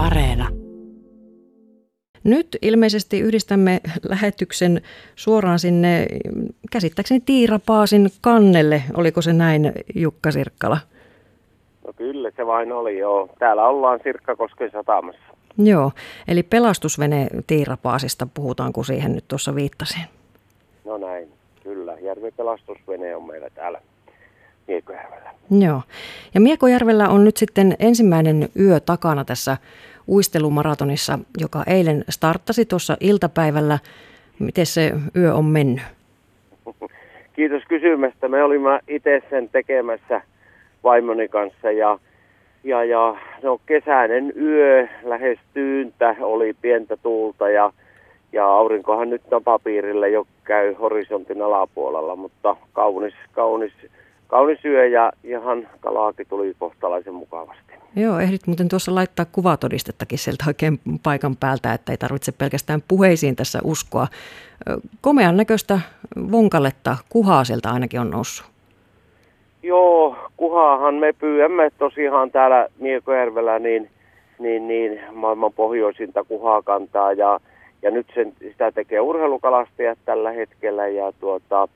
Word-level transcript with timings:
Areena. 0.00 0.48
Nyt 2.24 2.58
ilmeisesti 2.62 3.20
yhdistämme 3.20 3.80
lähetyksen 4.08 4.80
suoraan 5.16 5.58
sinne, 5.58 6.06
käsittääkseni 6.72 7.20
Tiira 7.26 7.58
Paasin 7.66 8.10
kannelle. 8.20 8.82
Oliko 8.94 9.22
se 9.22 9.32
näin, 9.32 9.72
Jukka 9.94 10.30
Sirkkala? 10.30 10.78
No 11.86 11.92
kyllä 11.96 12.30
se 12.36 12.46
vain 12.46 12.72
oli, 12.72 12.98
joo. 12.98 13.28
Täällä 13.38 13.66
ollaan 13.66 14.00
Sirkkakosken 14.02 14.70
satamassa. 14.70 15.22
Joo, 15.58 15.92
eli 16.28 16.42
pelastusvene 16.42 17.28
Tiira 17.46 17.76
Paasista 17.76 18.26
puhutaan, 18.34 18.72
kun 18.72 18.84
siihen 18.84 19.14
nyt 19.14 19.24
tuossa 19.28 19.54
viittasin. 19.54 20.02
No 20.84 20.98
näin, 20.98 21.28
kyllä. 21.62 21.96
Järvipelastusvene 22.02 23.16
on 23.16 23.26
meillä 23.26 23.50
täällä 23.50 23.80
Miekojärvellä. 24.70 25.30
Joo, 25.50 25.82
ja 26.34 26.40
Miekojärvellä 26.40 27.08
on 27.08 27.24
nyt 27.24 27.36
sitten 27.36 27.76
ensimmäinen 27.78 28.48
yö 28.60 28.80
takana 28.80 29.24
tässä 29.24 29.56
uistelumaratonissa, 30.08 31.18
joka 31.38 31.62
eilen 31.66 32.04
starttasi 32.08 32.64
tuossa 32.64 32.96
iltapäivällä. 33.00 33.78
Miten 34.38 34.66
se 34.66 34.92
yö 35.16 35.34
on 35.34 35.44
mennyt? 35.44 35.82
Kiitos 37.36 37.62
kysymästä. 37.68 38.28
Me 38.28 38.42
olimme 38.42 38.80
itse 38.88 39.22
sen 39.30 39.48
tekemässä 39.48 40.22
vaimoni 40.84 41.28
kanssa 41.28 41.70
ja, 41.70 41.98
ja, 42.64 42.84
ja 42.84 43.16
no, 43.42 43.60
kesäinen 43.66 44.32
yö 44.36 44.88
lähestyyntä 45.02 46.16
oli 46.20 46.54
pientä 46.62 46.96
tuulta 46.96 47.50
ja, 47.50 47.72
ja 48.32 48.46
aurinkohan 48.46 49.10
nyt 49.10 49.22
napapiirillä 49.30 50.08
jo 50.08 50.26
käy 50.44 50.74
horisontin 50.74 51.42
alapuolella, 51.42 52.16
mutta 52.16 52.56
kaunis, 52.72 53.14
kaunis, 53.32 53.72
kaunis 54.30 54.64
yö 54.64 54.86
ja 54.86 55.12
ihan 55.24 55.68
kalaakin 55.80 56.26
tuli 56.28 56.54
kohtalaisen 56.58 57.14
mukavasti. 57.14 57.72
Joo, 57.96 58.18
ehdit 58.18 58.46
muuten 58.46 58.68
tuossa 58.68 58.94
laittaa 58.94 59.26
kuvatodistettakin 59.32 60.18
sieltä 60.18 60.44
oikein 60.46 60.80
paikan 61.02 61.36
päältä, 61.36 61.72
että 61.72 61.92
ei 61.92 61.98
tarvitse 61.98 62.32
pelkästään 62.32 62.82
puheisiin 62.88 63.36
tässä 63.36 63.58
uskoa. 63.64 64.06
Komean 65.00 65.36
näköistä 65.36 65.80
vonkaletta 66.32 66.96
kuhaa 67.08 67.44
sieltä 67.44 67.70
ainakin 67.70 68.00
on 68.00 68.10
noussut. 68.10 68.46
Joo, 69.62 70.16
kuhaahan 70.36 70.94
me 70.94 71.12
pyydämme 71.12 71.70
tosiaan 71.78 72.30
täällä 72.30 72.68
Miekojärvellä 72.78 73.58
niin, 73.58 73.90
niin, 74.38 74.68
niin 74.68 75.00
maailman 75.12 75.52
pohjoisinta 75.52 76.24
kuhaakantaa 76.24 77.12
ja, 77.12 77.40
ja 77.82 77.90
nyt 77.90 78.06
sen, 78.14 78.32
sitä 78.38 78.72
tekee 78.72 79.00
urheilukalastajat 79.00 79.98
tällä 80.04 80.30
hetkellä 80.30 80.88
ja, 80.88 81.12
tuota, 81.20 81.68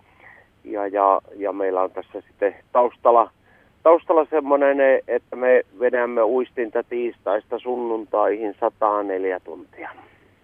ja, 0.65 0.87
ja, 0.87 1.21
ja 1.37 1.53
meillä 1.53 1.83
on 1.83 1.91
tässä 1.91 2.21
sitten 2.21 2.55
taustalla– 2.73 3.31
taustalla 3.85 4.27
semmoinen, 4.31 4.77
että 5.09 5.37
me 5.37 5.63
vedämme 5.81 6.23
uistinta 6.23 6.83
tiistaista 6.83 7.59
sunnuntaihin 7.59 8.55
104 8.61 9.41
tuntia. 9.41 9.91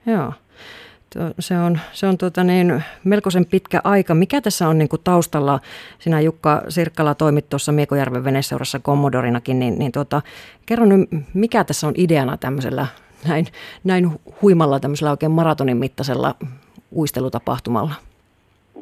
Joo. 0.06 0.32
Se 1.38 1.58
on, 1.58 1.78
se 1.92 2.06
on 2.06 2.18
tuota 2.18 2.44
niin, 2.44 2.82
melkoisen 3.04 3.46
pitkä 3.46 3.80
aika. 3.84 4.14
Mikä 4.14 4.40
tässä 4.40 4.68
on 4.68 4.78
niin 4.78 4.88
kuin 4.88 5.00
taustalla? 5.04 5.60
Sinä 5.98 6.20
Jukka 6.20 6.62
Sirkkala 6.68 7.14
toimit 7.14 7.48
tuossa 7.48 7.72
Miekojärven 7.72 8.24
veneseurassa 8.24 8.78
Commodorinakin, 8.78 9.58
niin, 9.58 9.78
niin 9.78 9.92
tuota, 9.92 10.22
kerro 10.66 10.84
nyt, 10.86 11.08
mikä 11.34 11.64
tässä 11.64 11.86
on 11.86 11.94
ideana 11.96 12.36
tämmöisellä 12.36 12.86
näin, 13.28 13.46
näin 13.84 14.10
huimalla 14.42 14.80
tämmöisellä 14.80 15.10
oikein 15.10 15.32
maratonin 15.32 15.76
mittaisella 15.76 16.34
uistelutapahtumalla? 16.92 17.94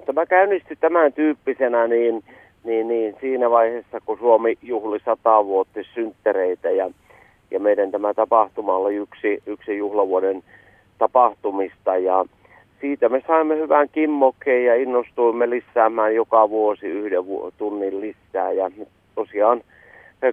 Tämä 0.09 0.27
käynnistyi 0.27 0.77
tämän 0.77 1.13
tyyppisenä, 1.13 1.87
niin 1.87 2.25
niin, 2.65 2.89
niin 2.89 3.17
siinä 3.21 3.51
vaiheessa, 3.51 4.01
kun 4.07 4.19
Suomi 4.19 4.59
juhli 4.63 4.99
satavuotissynttereitä 5.05 6.71
ja, 6.71 6.91
ja 7.51 7.61
meidän 7.61 7.91
tämä 7.91 8.15
tapahtuma 8.15 8.77
oli 8.77 8.95
yksi, 8.95 9.43
yksi 9.47 9.77
juhlavuoden 9.79 10.43
tapahtumista. 10.99 11.97
Ja 11.97 12.25
siitä 12.81 13.09
me 13.09 13.23
saimme 13.27 13.57
hyvän 13.57 13.89
kimmokkeen 13.93 14.65
ja 14.65 14.75
innostuimme 14.75 15.51
lisäämään 15.51 16.15
joka 16.15 16.51
vuosi 16.51 16.87
yhden 16.87 17.25
tunnin 17.59 18.01
lisää. 18.01 18.53
Ja 18.53 18.71
tosiaan 19.15 19.61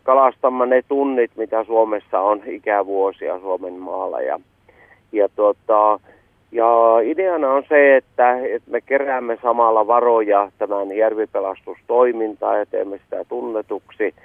kalastamme 0.03 0.65
ne 0.65 0.81
tunnit, 0.87 1.31
mitä 1.37 1.63
Suomessa 1.63 2.19
on 2.19 2.41
ikävuosia 2.45 3.39
Suomen 3.39 3.73
maalla. 3.73 4.21
Ja, 4.21 4.39
ja 5.11 5.29
tuota, 5.35 5.99
ja 6.55 6.99
ideana 7.03 7.49
on 7.49 7.63
se, 7.69 7.95
että, 7.95 8.39
että 8.39 8.71
me 8.71 8.81
keräämme 8.81 9.37
samalla 9.41 9.87
varoja 9.87 10.51
tämän 10.57 10.91
järvipelastustoimintaan 10.97 12.59
ja 12.59 12.65
teemme 12.65 12.97
sitä 12.97 13.25
tunnetuksi. 13.29 14.15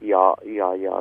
Ja, 0.00 0.34
ja, 0.42 0.74
ja 0.74 0.92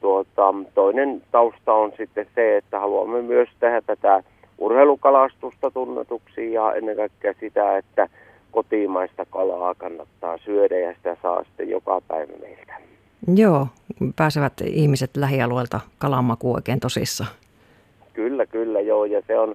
tuota, 0.00 0.54
toinen 0.74 1.22
tausta 1.30 1.72
on 1.72 1.92
sitten 1.96 2.26
se, 2.34 2.56
että 2.56 2.80
haluamme 2.80 3.22
myös 3.22 3.48
tehdä 3.60 3.80
tätä 3.80 4.22
urheilukalastusta 4.58 5.70
tunnetuksi 5.70 6.52
ja 6.52 6.74
ennen 6.74 6.96
kaikkea 6.96 7.34
sitä, 7.40 7.78
että 7.78 8.08
kotimaista 8.50 9.26
kalaa 9.30 9.74
kannattaa 9.74 10.38
syödä 10.38 10.78
ja 10.78 10.94
sitä 10.94 11.16
saa 11.22 11.44
sitten 11.44 11.70
joka 11.70 12.00
päivä 12.08 12.32
meiltä. 12.40 12.74
Joo, 13.36 13.66
pääsevät 14.16 14.52
ihmiset 14.66 15.16
lähialueelta 15.16 15.80
kalanmakuun 15.98 16.56
oikein 16.56 16.80
tosissaan. 16.80 17.30
Kyllä, 18.12 18.46
kyllä, 18.46 18.80
joo, 18.80 19.04
ja 19.04 19.22
se 19.26 19.38
on, 19.38 19.54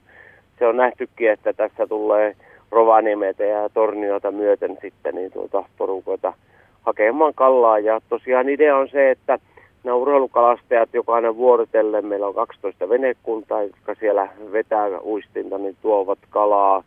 se 0.59 0.68
on 0.68 0.78
nähtykin, 0.78 1.31
että 1.31 1.53
tässä 1.53 1.88
tulee 1.88 2.36
Rovaniemetä 2.72 3.44
ja 3.44 3.70
Torniota 3.70 4.31
myöten 4.31 4.78
sitten 4.81 5.16
niin 5.16 5.31
tuota 5.31 5.64
porukoita 5.78 6.34
hakemaan 6.81 7.34
kallaa. 7.34 7.80
Ja 7.80 8.02
tosiaan 8.09 8.50
idea 8.50 8.78
on 8.78 8.90
se, 8.90 9.12
että 9.12 9.40
nämä 9.84 9.96
urheilukalastajat 9.96 10.90
jokainen 10.94 11.36
vuorotellen, 11.36 12.06
meillä 12.06 12.28
on 12.28 12.36
12 12.36 12.90
venekuntaa, 12.90 13.64
jotka 13.64 13.96
siellä 13.96 14.28
vetää 14.52 15.00
uistinta, 15.02 15.58
niin 15.58 15.75
tuovat 15.81 16.20
kalaa 16.30 16.84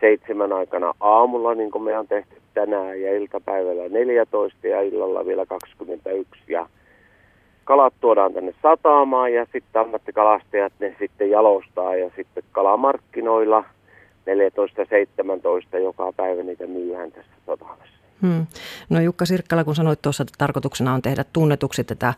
seitsemän 0.00 0.52
aikana 0.52 0.94
aamulla, 1.00 1.54
niin 1.54 1.70
kuin 1.70 1.82
me 1.82 1.98
on 1.98 2.08
tehty 2.08 2.34
tänään, 2.54 3.00
ja 3.00 3.16
iltapäivällä 3.16 3.88
14 3.88 4.66
ja 4.66 4.80
illalla 4.80 5.26
vielä 5.26 5.46
21. 5.46 6.40
Ja 6.48 6.66
kalat 7.68 7.94
tuodaan 8.00 8.34
tänne 8.34 8.54
satamaan 8.62 9.32
ja 9.32 9.46
sitten 9.52 9.82
ammattikalastajat 9.82 10.72
ne 10.78 10.96
sitten 10.98 11.30
jalostaa 11.30 11.96
ja 11.96 12.10
sitten 12.16 12.42
kalamarkkinoilla 12.52 13.64
14-17 15.74 15.78
joka 15.78 16.12
päivä 16.16 16.42
niitä 16.42 16.66
myyhän 16.66 17.12
tässä 17.12 17.32
satamassa. 17.46 17.98
Hmm. 18.22 18.46
No 18.90 19.00
Jukka 19.00 19.24
Sirkkala, 19.24 19.64
kun 19.64 19.74
sanoit 19.74 20.02
tuossa, 20.02 20.22
että 20.22 20.34
tarkoituksena 20.38 20.94
on 20.94 21.02
tehdä 21.02 21.24
tunnetuksi 21.32 21.84
tätä 21.84 22.14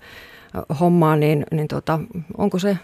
hommaa, 0.81 1.17
niin, 1.17 1.47
niin 1.51 1.69
tuota, 1.69 1.99
onko 2.39 2.59
se 2.59 2.77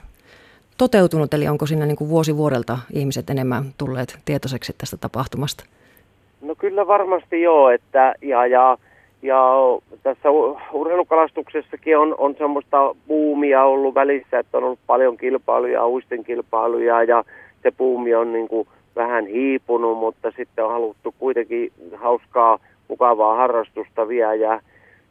toteutunut, 0.79 1.35
eli 1.35 1.49
onko 1.49 1.67
siinä 1.67 1.87
niin 1.87 1.97
kuin 1.97 2.11
vuosi 2.11 2.37
vuodelta 2.37 2.79
ihmiset 2.93 3.31
enemmän 3.31 3.65
tulleet 3.79 4.19
tietoiseksi 4.25 4.75
tästä 4.79 4.97
tapahtumasta? 4.97 5.65
No 6.41 6.55
kyllä 6.55 6.87
varmasti 6.87 7.43
joo, 7.43 7.71
että 7.71 8.15
ja, 8.23 8.47
ja 8.47 8.79
ja 9.27 9.55
tässä 10.03 10.29
urheilukalastuksessakin 10.73 11.99
on, 11.99 12.15
on 12.19 12.35
semmoista 12.39 12.95
buumia 13.09 13.65
ollut 13.65 13.95
välissä, 13.95 14.39
että 14.39 14.59
on 14.59 14.65
ollut 14.65 14.79
paljon 14.87 15.17
kilpailuja, 15.17 15.87
uisten 15.87 16.25
kilpailuja 16.25 17.03
ja 17.03 17.25
se 17.63 17.71
buumi 17.71 18.15
on 18.15 18.33
niin 18.33 18.49
kuin 18.49 18.69
vähän 18.97 19.27
hiipunut, 19.27 19.99
mutta 19.99 20.33
sitten 20.37 20.65
on 20.65 20.73
haluttu 20.73 21.15
kuitenkin 21.19 21.73
hauskaa, 21.95 22.59
mukavaa 22.89 23.37
harrastusta 23.37 24.09
vielä. 24.09 24.35
Ja 24.35 24.61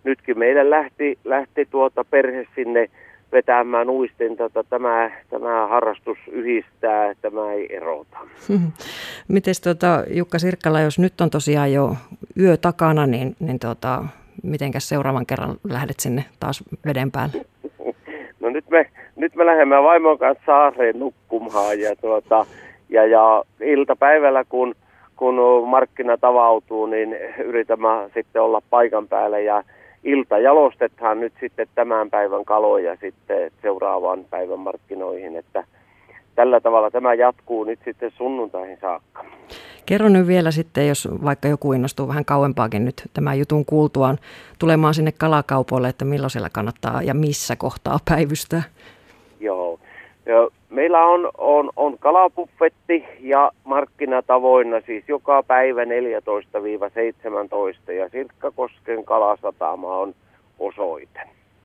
nytkin 0.04 0.40
meidän 0.40 0.70
lähti, 0.70 1.18
lähti 1.24 1.68
tuota 1.72 2.06
perhe 2.10 2.48
sinne 2.56 2.90
vetämään 3.36 3.90
uistinta, 3.90 4.46
että 4.46 4.64
tämä, 4.70 5.12
tämä 5.30 5.68
harrastus 5.68 6.18
yhdistää, 6.32 7.14
tämä 7.22 7.54
ei 7.54 7.76
erota. 7.76 8.18
Miten 9.28 9.54
tuota, 9.64 10.04
Jukka 10.10 10.40
Sirkkala, 10.40 10.82
jos 10.82 11.00
nyt 11.00 11.22
on 11.22 11.30
tosiaan 11.30 11.74
jo 11.74 11.96
yö 12.40 12.58
takana, 12.58 13.08
niin, 13.08 13.36
niin 13.40 13.60
tuota, 13.60 14.04
mitenkäs 14.44 14.90
seuraavan 14.90 15.26
kerran 15.26 15.56
lähdet 15.64 16.00
sinne 16.00 16.26
taas 16.40 16.64
veden 16.86 17.12
päälle? 17.12 17.46
No 18.40 18.50
nyt 18.50 18.70
me, 18.70 18.90
nyt 19.16 19.36
me 19.36 19.46
lähdemme 19.46 19.84
vaimon 19.84 20.18
kanssa 20.18 20.46
saareen 20.46 21.00
nukkumaan 21.00 21.80
ja, 21.80 21.96
tuota, 21.96 22.46
ja, 22.90 23.06
ja 23.06 23.44
iltapäivällä 23.62 24.44
kun, 24.50 24.76
kun 25.16 25.36
markkinat 25.68 26.24
avautuu, 26.24 26.86
niin 26.86 27.18
yritämme 27.46 27.88
sitten 28.14 28.42
olla 28.42 28.62
paikan 28.70 29.08
päällä 29.08 29.40
ja 29.40 29.64
ilta 30.06 30.38
jalostetaan 30.38 31.20
nyt 31.20 31.34
sitten 31.40 31.68
tämän 31.76 32.10
päivän 32.10 32.46
kaloja 32.46 32.96
sitten 33.02 33.52
seuraavaan 33.62 34.26
päivän 34.30 34.60
markkinoihin, 34.60 35.36
että 35.36 35.64
tällä 36.36 36.60
tavalla 36.60 36.92
tämä 36.92 37.14
jatkuu 37.14 37.64
nyt 37.64 37.80
sitten 37.86 38.12
sunnuntaihin 38.12 38.78
saakka. 38.82 39.26
Kerro 39.86 40.10
nyt 40.10 40.28
vielä 40.28 40.52
sitten, 40.52 40.88
jos 40.88 41.08
vaikka 41.24 41.48
joku 41.48 41.74
innostuu 41.74 42.08
vähän 42.08 42.26
kauempaakin 42.26 42.86
nyt 42.86 43.04
tämän 43.14 43.40
jutun 43.40 43.66
kuultuaan 43.66 44.18
tulemaan 44.60 44.94
sinne 44.94 45.12
kalakaupoille, 45.12 45.90
että 45.90 46.06
milloin 46.06 46.30
siellä 46.32 46.50
kannattaa 46.50 47.02
ja 47.02 47.14
missä 47.14 47.56
kohtaa 47.56 47.98
päivystää. 48.10 48.64
Joo. 49.40 49.80
Meillä 50.70 51.06
on, 51.06 51.32
on, 51.38 51.70
on 51.76 51.98
kalapuffetti 52.00 53.06
ja 53.20 53.52
markkinatavoinna 53.64 54.82
siis 54.86 55.04
joka 55.08 55.44
päivä 55.44 55.84
14-17 55.84 55.88
ja 57.92 58.10
Sirkkakosken 58.10 59.06
kalasatama 59.06 59.96
on 59.96 60.16
osoite. 60.60 61.35